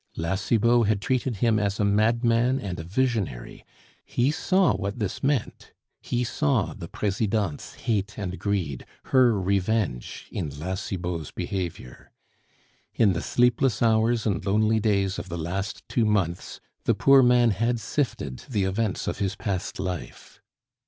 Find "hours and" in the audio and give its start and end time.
13.83-14.43